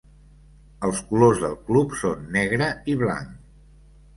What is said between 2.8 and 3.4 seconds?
i blanc.